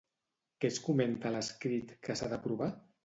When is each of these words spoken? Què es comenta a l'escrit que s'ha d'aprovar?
Què 0.63 0.71
es 0.75 0.79
comenta 0.87 1.29
a 1.29 1.33
l'escrit 1.35 1.93
que 2.09 2.17
s'ha 2.21 2.31
d'aprovar? 2.33 2.73